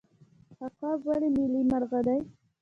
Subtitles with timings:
[0.65, 2.17] عقاب ولې ملي مرغه دی؟